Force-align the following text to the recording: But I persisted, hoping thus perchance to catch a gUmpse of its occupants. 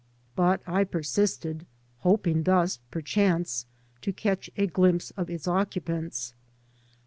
But 0.35 0.63
I 0.65 0.83
persisted, 0.83 1.67
hoping 1.99 2.41
thus 2.41 2.77
perchance 2.89 3.67
to 4.01 4.11
catch 4.11 4.49
a 4.57 4.65
gUmpse 4.65 5.11
of 5.15 5.29
its 5.29 5.47
occupants. 5.47 6.33